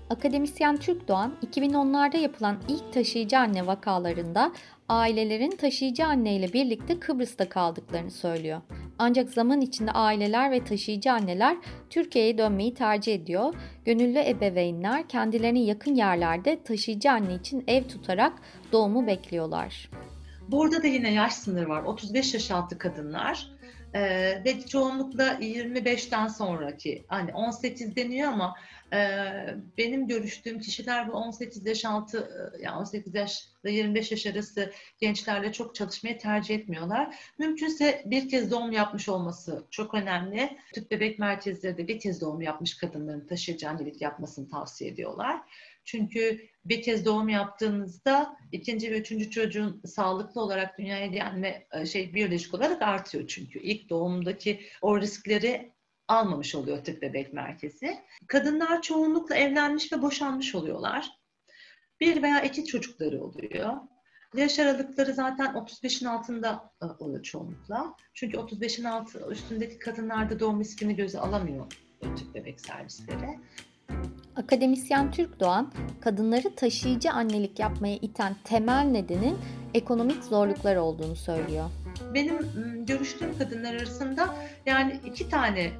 Akademisyen 0.09 0.77
Türk 0.77 1.07
Doğan, 1.07 1.33
2010'larda 1.45 2.17
yapılan 2.17 2.57
ilk 2.67 2.93
taşıyıcı 2.93 3.39
anne 3.39 3.67
vakalarında 3.67 4.51
ailelerin 4.89 5.51
taşıyıcı 5.51 6.05
anne 6.05 6.35
ile 6.35 6.53
birlikte 6.53 6.99
Kıbrıs'ta 6.99 7.49
kaldıklarını 7.49 8.11
söylüyor. 8.11 8.61
Ancak 9.03 9.29
zaman 9.29 9.61
içinde 9.61 9.91
aileler 9.91 10.51
ve 10.51 10.63
taşıyıcı 10.63 11.11
anneler 11.11 11.57
Türkiye'ye 11.89 12.37
dönmeyi 12.37 12.73
tercih 12.73 13.15
ediyor. 13.15 13.53
Gönüllü 13.85 14.19
ebeveynler 14.19 15.07
kendilerine 15.07 15.63
yakın 15.63 15.95
yerlerde 15.95 16.63
taşıyıcı 16.63 17.11
anne 17.11 17.35
için 17.35 17.63
ev 17.67 17.83
tutarak 17.83 18.33
doğumu 18.71 19.07
bekliyorlar. 19.07 19.89
Burada 20.47 20.83
da 20.83 20.87
yine 20.87 21.13
yaş 21.13 21.33
sınırı 21.33 21.69
var. 21.69 21.83
35 21.83 22.33
yaş 22.33 22.51
altı 22.51 22.77
kadınlar 22.77 23.51
ee, 23.93 24.41
ve 24.45 24.61
çoğunlukla 24.61 25.33
25'ten 25.33 26.27
sonraki 26.27 27.05
hani 27.07 27.33
18 27.33 27.95
deniyor 27.95 28.31
ama 28.31 28.55
benim 29.77 30.07
görüştüğüm 30.07 30.59
kişiler 30.59 31.07
bu 31.07 31.11
18 31.11 31.65
yaş 31.65 31.85
altı, 31.85 32.51
yani 32.61 32.77
18 32.77 33.15
yaş 33.15 33.47
ile 33.63 33.71
25 33.71 34.11
yaş 34.11 34.25
arası 34.25 34.71
gençlerle 34.99 35.51
çok 35.51 35.75
çalışmayı 35.75 36.19
tercih 36.19 36.55
etmiyorlar. 36.55 37.15
Mümkünse 37.39 38.03
bir 38.05 38.29
kez 38.29 38.51
doğum 38.51 38.71
yapmış 38.71 39.09
olması 39.09 39.67
çok 39.71 39.93
önemli. 39.93 40.57
Tüp 40.73 40.91
bebek 40.91 41.19
merkezleri 41.19 41.77
de 41.77 41.87
bir 41.87 41.99
kez 41.99 42.21
doğum 42.21 42.41
yapmış 42.41 42.77
kadınların 42.77 43.27
taşıyıcı 43.27 43.69
annelik 43.69 44.01
yapmasını 44.01 44.49
tavsiye 44.49 44.91
ediyorlar. 44.91 45.41
Çünkü 45.85 46.47
bir 46.65 46.81
kez 46.81 47.05
doğum 47.05 47.29
yaptığınızda 47.29 48.37
ikinci 48.51 48.91
ve 48.91 48.99
üçüncü 48.99 49.29
çocuğun 49.29 49.81
sağlıklı 49.85 50.41
olarak 50.41 50.79
dünyaya 50.79 51.07
gelme 51.07 51.67
e, 51.73 51.85
şey 51.85 52.13
biyolojik 52.13 52.53
olarak 52.53 52.81
artıyor 52.81 53.27
çünkü. 53.27 53.59
ilk 53.59 53.89
doğumdaki 53.89 54.61
o 54.81 55.01
riskleri 55.01 55.71
almamış 56.11 56.55
oluyor 56.55 56.83
tıp 56.83 57.01
bebek 57.01 57.33
merkezi. 57.33 57.99
Kadınlar 58.27 58.81
çoğunlukla 58.81 59.35
evlenmiş 59.35 59.93
ve 59.93 60.01
boşanmış 60.01 60.55
oluyorlar. 60.55 61.09
Bir 61.99 62.21
veya 62.21 62.41
iki 62.41 62.65
çocukları 62.65 63.23
oluyor. 63.23 63.77
Yaş 64.35 64.59
aralıkları 64.59 65.13
zaten 65.13 65.45
35'in 65.45 66.07
altında 66.07 66.71
e, 66.81 66.85
oluyor 66.85 67.23
çoğunlukla. 67.23 67.95
Çünkü 68.13 68.37
35'in 68.37 68.83
altı 68.83 69.31
üstündeki 69.31 69.79
kadınlarda 69.79 70.39
doğum 70.39 70.59
riskini 70.59 70.95
göze 70.95 71.19
alamıyor 71.19 71.65
tüp 72.15 72.35
bebek 72.35 72.61
servisleri. 72.61 73.39
Akademisyen 74.35 75.11
Türk 75.11 75.39
Doğan, 75.39 75.73
kadınları 76.01 76.55
taşıyıcı 76.55 77.11
annelik 77.11 77.59
yapmaya 77.59 77.95
iten 77.95 78.35
temel 78.43 78.83
nedenin 78.83 79.37
ekonomik 79.73 80.23
zorluklar 80.23 80.75
olduğunu 80.75 81.15
söylüyor. 81.15 81.69
Benim 82.13 82.37
görüştüğüm 82.85 83.37
kadınlar 83.37 83.73
arasında 83.73 84.35
yani 84.65 84.99
iki 85.05 85.29
tane 85.29 85.71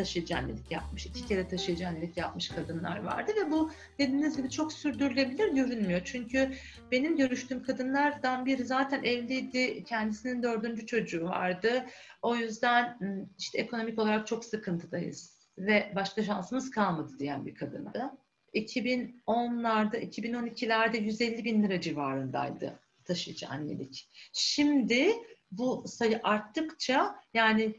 taşıyıcı 0.00 0.34
yapmış, 0.70 1.06
iki 1.06 1.26
kere 1.26 1.48
taşıyıcı 1.48 1.84
yapmış 2.16 2.48
kadınlar 2.48 3.04
vardı 3.04 3.32
ve 3.36 3.50
bu 3.50 3.70
dediğiniz 3.98 4.36
gibi 4.36 4.50
çok 4.50 4.72
sürdürülebilir 4.72 5.48
görünmüyor. 5.48 6.00
Çünkü 6.04 6.52
benim 6.90 7.16
görüştüğüm 7.16 7.62
kadınlardan 7.62 8.46
biri 8.46 8.64
zaten 8.64 9.02
evliydi, 9.04 9.84
kendisinin 9.84 10.42
dördüncü 10.42 10.86
çocuğu 10.86 11.24
vardı. 11.24 11.86
O 12.22 12.36
yüzden 12.36 12.98
işte 13.38 13.58
ekonomik 13.58 13.98
olarak 13.98 14.26
çok 14.26 14.44
sıkıntıdayız 14.44 15.38
ve 15.58 15.92
başka 15.94 16.22
şansımız 16.22 16.70
kalmadı 16.70 17.18
diyen 17.18 17.46
bir 17.46 17.54
kadındı. 17.54 18.10
2010'larda, 18.54 19.96
2012'lerde 19.96 21.02
150 21.02 21.44
bin 21.44 21.62
lira 21.62 21.80
civarındaydı 21.80 22.80
taşıyıcı 23.04 23.48
annelik. 23.48 24.08
Şimdi 24.32 25.12
bu 25.50 25.84
sayı 25.86 26.20
arttıkça 26.22 27.14
yani 27.34 27.74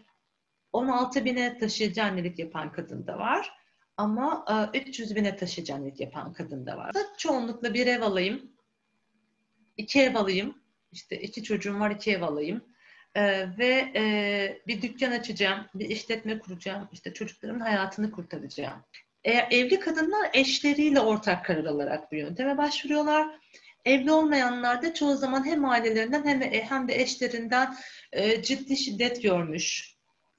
16 0.73 1.25
bine 1.25 1.57
taşıyıcı 1.57 2.03
annelik 2.03 2.39
yapan 2.39 2.71
kadın 2.71 3.07
da 3.07 3.19
var. 3.19 3.51
Ama 3.97 4.45
300 4.73 5.15
bine 5.15 5.35
taşıyıcı 5.35 5.73
annelik 5.73 5.99
yapan 5.99 6.33
kadın 6.33 6.65
da 6.65 6.77
var. 6.77 6.91
Çoğunlukla 7.17 7.73
bir 7.73 7.87
ev 7.87 8.01
alayım, 8.01 8.51
iki 9.77 10.01
ev 10.01 10.15
alayım, 10.15 10.57
işte 10.91 11.21
iki 11.21 11.43
çocuğum 11.43 11.79
var 11.79 11.91
iki 11.91 12.11
ev 12.11 12.21
alayım 12.21 12.63
ee, 13.15 13.45
ve 13.57 13.91
e, 13.95 14.61
bir 14.67 14.81
dükkan 14.81 15.11
açacağım, 15.11 15.65
bir 15.75 15.89
işletme 15.89 16.39
kuracağım, 16.39 16.89
işte 16.91 17.13
çocuklarımın 17.13 17.59
hayatını 17.59 18.11
kurtaracağım. 18.11 18.83
Eğer 19.23 19.47
evli 19.51 19.79
kadınlar 19.79 20.29
eşleriyle 20.33 20.99
ortak 20.99 21.45
karar 21.45 21.65
alarak 21.65 22.11
bu 22.11 22.15
yönteme 22.15 22.57
başvuruyorlar. 22.57 23.27
Evli 23.85 24.11
olmayanlar 24.11 24.81
da 24.81 24.93
çoğu 24.93 25.17
zaman 25.17 25.45
hem 25.45 25.65
ailelerinden 25.65 26.25
hem 26.25 26.41
de, 26.41 26.63
hem 26.63 26.87
de 26.87 27.01
eşlerinden 27.01 27.75
e, 28.11 28.43
ciddi 28.43 28.77
şiddet 28.77 29.23
görmüş. 29.23 29.95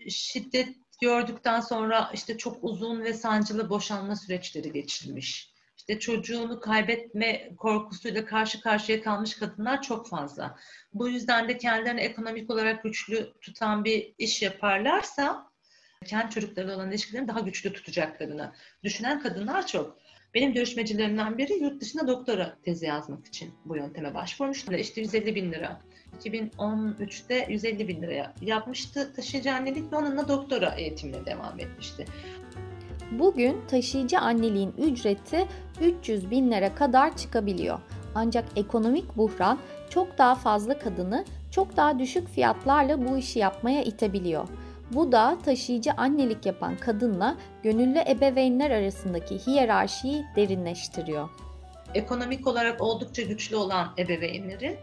Şiddet 0.09 0.69
gördükten 1.01 1.61
sonra 1.61 2.11
işte 2.15 2.39
çok 2.39 2.59
uzun 2.65 3.05
ve 3.05 3.15
sancılı 3.15 3.71
boşanma 3.71 4.17
süreçleri 4.17 4.73
geçirmiş. 4.73 5.53
İşte 5.77 5.99
çocuğunu 5.99 6.61
kaybetme 6.61 7.51
korkusuyla 7.57 8.25
karşı 8.25 8.61
karşıya 8.61 9.03
kalmış 9.03 9.35
kadınlar 9.35 9.83
çok 9.83 10.09
fazla. 10.09 10.59
Bu 10.93 11.09
yüzden 11.09 11.49
de 11.49 11.59
kendilerini 11.59 12.01
ekonomik 12.01 12.51
olarak 12.51 12.83
güçlü 12.83 13.33
tutan 13.41 13.85
bir 13.85 14.15
iş 14.19 14.43
yaparlarsa 14.43 15.53
kendi 16.07 16.35
çocuklarıyla 16.35 16.77
olan 16.77 16.91
ilişkilerini 16.91 17.29
daha 17.29 17.41
güçlü 17.41 17.73
tutacaklarını 17.73 18.53
düşünen 18.85 19.21
kadınlar 19.21 19.67
çok. 19.67 19.99
Benim 20.35 20.53
görüşmecilerimden 20.53 21.39
biri 21.39 21.53
yurt 21.53 21.81
dışında 21.81 22.09
doktora 22.09 22.59
tezi 22.63 22.87
yazmak 22.87 23.27
için 23.27 23.55
bu 23.65 23.77
yönteme 23.77 24.15
başvurmuştu. 24.15 24.75
İşte 24.75 25.01
150 25.01 25.35
bin 25.35 25.53
lira. 25.53 25.81
2013'te 26.21 27.47
150 27.49 27.89
bin 27.89 28.03
liraya 28.03 28.33
yapmıştı 28.41 29.13
taşıyıcı 29.17 29.53
annelik 29.53 29.93
ve 29.93 29.97
onunla 29.97 30.29
doktora 30.29 30.69
eğitimine 30.69 31.27
devam 31.27 31.61
etmişti. 31.61 32.05
Bugün 33.19 33.61
taşıyıcı 33.69 34.19
anneliğin 34.19 34.73
ücreti 34.79 35.47
300 35.81 36.31
bin 36.31 36.51
lira 36.51 36.75
kadar 36.75 37.17
çıkabiliyor. 37.17 37.79
Ancak 38.15 38.45
ekonomik 38.57 39.17
buhran 39.17 39.59
çok 39.91 40.19
daha 40.19 40.35
fazla 40.35 40.79
kadını 40.79 41.25
çok 41.51 41.77
daha 41.77 41.99
düşük 41.99 42.29
fiyatlarla 42.29 43.09
bu 43.09 43.19
işi 43.19 43.39
yapmaya 43.39 43.83
itebiliyor. 43.83 44.49
Bu 44.91 45.13
da 45.13 45.39
taşıyıcı 45.45 45.93
annelik 45.97 46.47
yapan 46.47 46.77
kadınla 46.77 47.37
gönüllü 47.63 47.99
ebeveynler 48.09 48.71
arasındaki 48.71 49.39
hiyerarşiyi 49.39 50.25
derinleştiriyor. 50.37 51.29
Ekonomik 51.95 52.47
olarak 52.47 52.81
oldukça 52.81 53.23
güçlü 53.23 53.57
olan 53.57 53.89
ebeveynlerin 53.99 54.77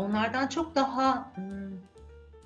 onlardan 0.00 0.48
çok 0.48 0.74
daha 0.74 1.36
hmm, 1.36 1.78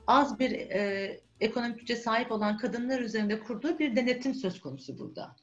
az 0.07 0.39
bir 0.39 0.51
e, 0.51 1.21
ekonomik 1.41 1.79
güce 1.79 1.97
sahip 1.97 2.33
olan 2.33 2.59
kadınlar 2.59 3.01
üzerinde 3.01 3.41
kurduğu 3.41 3.79
bir 3.79 3.97
denetim 3.97 4.35
söz 4.35 4.61
konusu 4.61 4.99
burada. 4.99 5.37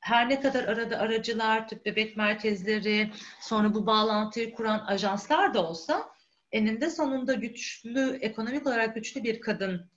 Her 0.00 0.28
ne 0.28 0.40
kadar 0.40 0.64
arada 0.64 0.98
aracılar, 0.98 1.68
tüp 1.68 1.86
bebek 1.86 2.16
merkezleri, 2.16 3.12
sonra 3.40 3.74
bu 3.74 3.86
bağlantıyı 3.86 4.54
kuran 4.54 4.78
ajanslar 4.78 5.54
da 5.54 5.66
olsa 5.66 6.08
eninde 6.52 6.90
sonunda 6.90 7.34
güçlü, 7.34 8.18
ekonomik 8.20 8.66
olarak 8.66 8.94
güçlü 8.94 9.24
bir 9.24 9.40
kadın 9.40 9.90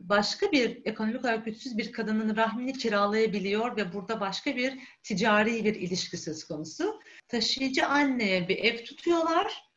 başka 0.00 0.52
bir 0.52 0.82
ekonomik 0.84 1.20
olarak 1.20 1.44
güçsüz 1.44 1.78
bir 1.78 1.92
kadının 1.92 2.36
rahmini 2.36 2.72
kiralayabiliyor 2.72 3.76
ve 3.76 3.92
burada 3.92 4.20
başka 4.20 4.56
bir 4.56 4.78
ticari 5.02 5.64
bir 5.64 5.74
ilişki 5.74 6.16
söz 6.16 6.44
konusu. 6.44 7.00
Taşıyıcı 7.28 7.86
anneye 7.86 8.48
bir 8.48 8.56
ev 8.56 8.84
tutuyorlar. 8.84 9.67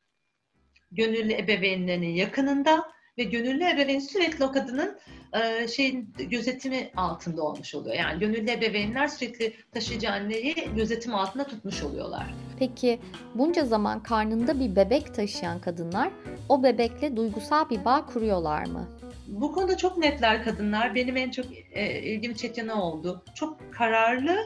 Gönüllü 0.92 1.34
ebeveynlerinin 1.34 2.16
yakınında 2.16 2.92
ve 3.18 3.24
gönüllü 3.24 3.64
ebeveyn 3.64 4.00
sürekli 4.00 4.46
o 4.46 4.52
kadının 4.52 4.98
e, 5.34 5.68
şeyin 5.68 6.14
gözetimi 6.30 6.92
altında 6.96 7.44
olmuş 7.44 7.76
oluyor. 7.76 7.96
Yani 7.96 8.20
gönüllü 8.20 8.52
ebeveynler 8.52 9.08
sürekli 9.08 9.54
taşıyıcı 9.74 10.12
anneyi 10.12 10.56
gözetim 10.76 11.16
altında 11.16 11.44
tutmuş 11.44 11.84
oluyorlar. 11.84 12.34
Peki 12.60 13.00
bunca 13.36 13.66
zaman 13.66 14.04
karnında 14.04 14.60
bir 14.60 14.76
bebek 14.76 15.14
taşıyan 15.14 15.62
kadınlar 15.62 16.12
o 16.50 16.64
bebekle 16.64 17.16
duygusal 17.16 17.70
bir 17.70 17.86
bağ 17.86 18.06
kuruyorlar 18.06 18.66
mı? 18.66 18.88
Bu 19.28 19.52
konuda 19.52 19.78
çok 19.78 19.98
netler 19.98 20.44
kadınlar. 20.44 20.96
Benim 20.96 21.18
en 21.18 21.32
çok 21.32 21.46
e, 21.72 22.02
ilgimi 22.02 22.38
çeken 22.38 22.68
o 22.68 22.82
oldu. 22.82 23.24
Çok 23.36 23.74
kararlı 23.74 24.38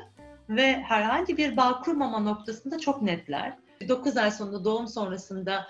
ve 0.50 0.74
herhangi 0.74 1.38
bir 1.38 1.58
bağ 1.58 1.82
kurmama 1.82 2.20
noktasında 2.20 2.80
çok 2.80 3.02
netler. 3.02 3.58
9 3.88 4.18
ay 4.18 4.32
sonunda 4.32 4.64
doğum 4.64 4.88
sonrasında 4.88 5.68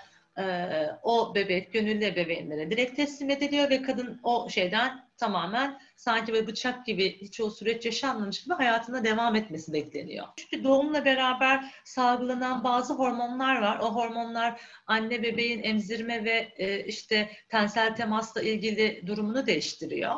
o 1.02 1.34
bebek 1.34 1.72
gönüllü 1.72 2.04
ebeveynlere 2.04 2.70
direkt 2.70 2.96
teslim 2.96 3.30
ediliyor 3.30 3.70
ve 3.70 3.82
kadın 3.82 4.20
o 4.22 4.48
şeyden 4.50 5.06
tamamen 5.16 5.80
sanki 5.96 6.32
böyle 6.32 6.46
bıçak 6.46 6.86
gibi 6.86 7.20
hiç 7.20 7.40
o 7.40 7.50
süreç 7.50 7.84
yaşanmamış 7.86 8.44
gibi 8.44 8.54
hayatına 8.54 9.04
devam 9.04 9.36
etmesi 9.36 9.72
bekleniyor. 9.72 10.26
Çünkü 10.36 10.64
doğumla 10.64 11.04
beraber 11.04 11.74
salgılanan 11.84 12.64
bazı 12.64 12.94
hormonlar 12.94 13.62
var. 13.62 13.78
O 13.78 13.94
hormonlar 13.94 14.60
anne 14.86 15.22
bebeğin 15.22 15.62
emzirme 15.62 16.24
ve 16.24 16.54
işte 16.86 17.30
tensel 17.48 17.96
temasla 17.96 18.42
ilgili 18.42 19.06
durumunu 19.06 19.46
değiştiriyor. 19.46 20.14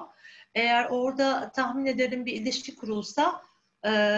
Eğer 0.54 0.86
orada 0.90 1.52
tahmin 1.52 1.86
ederim 1.86 2.26
bir 2.26 2.32
ilişki 2.32 2.76
kurulsa 2.76 3.42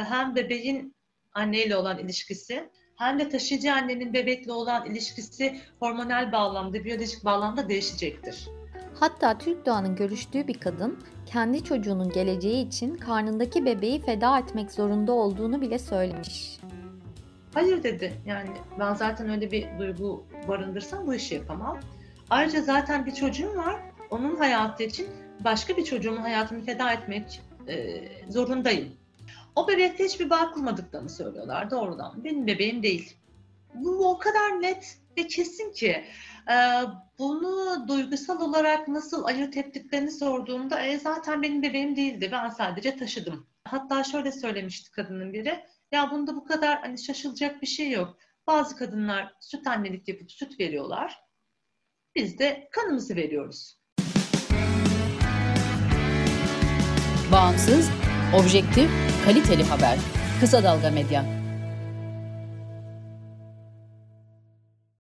hem 0.09 0.35
bebeğin 0.35 0.97
anneyle 1.33 1.77
olan 1.77 1.99
ilişkisi 1.99 2.71
hem 3.01 3.19
de 3.19 3.29
taşıyıcı 3.29 3.73
annenin 3.75 4.13
bebekle 4.13 4.53
olan 4.53 4.87
ilişkisi 4.87 5.61
hormonal 5.79 6.33
bağlamda, 6.33 6.85
biyolojik 6.85 7.25
bağlamda 7.25 7.69
değişecektir. 7.69 8.49
Hatta 9.01 9.39
Türk 9.39 9.67
Doğan'ın 9.67 9.97
görüştüğü 9.97 10.47
bir 10.49 10.61
kadın 10.61 10.99
kendi 11.27 11.65
çocuğunun 11.65 12.11
geleceği 12.13 12.67
için 12.67 12.95
karnındaki 12.95 13.65
bebeği 13.65 14.01
feda 14.01 14.39
etmek 14.39 14.73
zorunda 14.73 15.13
olduğunu 15.13 15.61
bile 15.61 15.79
söylemiş. 15.79 16.59
Hayır 17.55 17.83
dedi. 17.83 18.13
Yani 18.27 18.51
ben 18.79 18.95
zaten 18.95 19.31
öyle 19.31 19.51
bir 19.51 19.67
duygu 19.79 20.25
barındırsam 20.49 21.07
bu 21.07 21.15
işi 21.15 21.35
yapamam. 21.35 21.81
Ayrıca 22.31 22.63
zaten 22.63 23.07
bir 23.07 23.15
çocuğum 23.15 23.57
var. 23.57 23.81
Onun 24.11 24.37
hayatı 24.37 24.83
için 24.83 25.07
başka 25.45 25.77
bir 25.77 25.85
çocuğumun 25.85 26.21
hayatını 26.21 26.65
feda 26.65 26.93
etmek 26.93 27.41
e, 27.69 28.03
zorundayım. 28.29 29.00
O 29.61 29.69
bebekte 29.69 30.05
hiçbir 30.05 30.31
bağ 30.31 30.51
kurmadıklarını 30.51 31.09
söylüyorlar 31.09 31.71
doğrudan. 31.71 32.25
Benim 32.25 32.47
bebeğim 32.47 32.83
değil. 32.83 33.17
Bu 33.75 34.11
o 34.11 34.19
kadar 34.19 34.63
net 34.63 34.99
ve 35.19 35.27
kesin 35.27 35.73
ki 35.73 36.05
e, 36.51 36.57
bunu 37.19 37.89
duygusal 37.89 38.41
olarak 38.41 38.89
nasıl 38.89 39.25
ayırt 39.25 39.57
ettiklerini 39.57 40.11
sorduğumda 40.11 40.81
e, 40.81 40.99
zaten 40.99 41.43
benim 41.43 41.63
bebeğim 41.63 41.97
değildi. 41.97 42.29
Ben 42.33 42.49
sadece 42.49 42.97
taşıdım. 42.97 43.47
Hatta 43.65 44.05
şöyle 44.05 44.33
söylemişti 44.33 44.91
kadının 44.91 45.33
biri. 45.33 45.65
Ya 45.93 46.11
bunda 46.11 46.37
bu 46.37 46.45
kadar 46.45 46.81
hani 46.81 46.99
şaşılacak 46.99 47.63
bir 47.63 47.67
şey 47.67 47.91
yok. 47.91 48.17
Bazı 48.47 48.77
kadınlar 48.77 49.35
süt 49.41 49.67
annelik 49.67 50.09
yapıp 50.09 50.33
süt 50.33 50.61
veriyorlar. 50.61 51.21
Biz 52.15 52.39
de 52.39 52.69
kanımızı 52.73 53.17
veriyoruz. 53.17 53.81
Bağımsız, 57.33 57.91
objektif, 58.35 58.91
kaliteli 59.25 59.65
haber. 59.65 59.99
Kısa 60.41 60.65
Dalga 60.65 60.91
Medya. 60.91 61.40